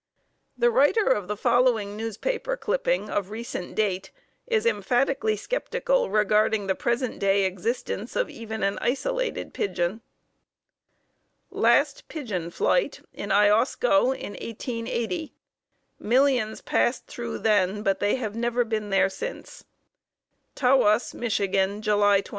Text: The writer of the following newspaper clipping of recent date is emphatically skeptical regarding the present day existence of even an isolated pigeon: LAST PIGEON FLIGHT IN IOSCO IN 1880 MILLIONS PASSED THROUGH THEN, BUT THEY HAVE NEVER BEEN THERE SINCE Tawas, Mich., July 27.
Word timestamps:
The 0.57 0.71
writer 0.71 1.05
of 1.09 1.27
the 1.27 1.37
following 1.37 1.95
newspaper 1.95 2.57
clipping 2.57 3.07
of 3.07 3.29
recent 3.29 3.75
date 3.75 4.09
is 4.47 4.65
emphatically 4.65 5.35
skeptical 5.35 6.09
regarding 6.09 6.65
the 6.65 6.73
present 6.73 7.19
day 7.19 7.43
existence 7.45 8.15
of 8.15 8.27
even 8.27 8.63
an 8.63 8.79
isolated 8.81 9.53
pigeon: 9.53 10.01
LAST 11.51 12.07
PIGEON 12.07 12.49
FLIGHT 12.49 13.01
IN 13.13 13.29
IOSCO 13.29 14.13
IN 14.17 14.31
1880 14.41 15.35
MILLIONS 15.99 16.61
PASSED 16.61 17.05
THROUGH 17.05 17.37
THEN, 17.37 17.83
BUT 17.83 17.99
THEY 17.99 18.15
HAVE 18.15 18.35
NEVER 18.35 18.63
BEEN 18.63 18.89
THERE 18.89 19.07
SINCE 19.09 19.65
Tawas, 20.55 21.13
Mich., 21.13 21.37
July 21.39 22.21
27. 22.21 22.23